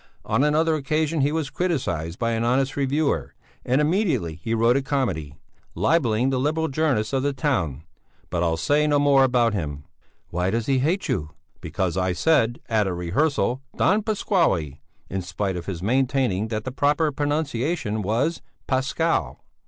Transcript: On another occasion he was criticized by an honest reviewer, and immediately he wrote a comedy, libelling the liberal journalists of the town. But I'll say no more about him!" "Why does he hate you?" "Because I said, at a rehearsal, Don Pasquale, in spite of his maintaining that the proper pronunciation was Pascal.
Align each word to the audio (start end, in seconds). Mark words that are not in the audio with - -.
On 0.25 0.43
another 0.43 0.73
occasion 0.73 1.21
he 1.21 1.31
was 1.31 1.51
criticized 1.51 2.17
by 2.17 2.31
an 2.31 2.43
honest 2.43 2.75
reviewer, 2.75 3.35
and 3.63 3.79
immediately 3.79 4.33
he 4.33 4.55
wrote 4.55 4.75
a 4.75 4.81
comedy, 4.81 5.35
libelling 5.75 6.31
the 6.31 6.39
liberal 6.39 6.69
journalists 6.69 7.13
of 7.13 7.21
the 7.21 7.33
town. 7.33 7.83
But 8.31 8.41
I'll 8.41 8.57
say 8.57 8.87
no 8.87 8.97
more 8.97 9.23
about 9.23 9.53
him!" 9.53 9.83
"Why 10.31 10.49
does 10.49 10.65
he 10.65 10.79
hate 10.79 11.07
you?" 11.07 11.29
"Because 11.61 11.97
I 11.97 12.13
said, 12.13 12.59
at 12.67 12.87
a 12.87 12.95
rehearsal, 12.95 13.61
Don 13.77 14.01
Pasquale, 14.01 14.81
in 15.07 15.21
spite 15.21 15.55
of 15.55 15.67
his 15.67 15.83
maintaining 15.83 16.47
that 16.47 16.63
the 16.63 16.71
proper 16.71 17.11
pronunciation 17.11 18.01
was 18.01 18.41
Pascal. 18.65 19.43